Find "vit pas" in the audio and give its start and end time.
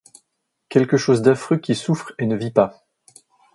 2.35-2.87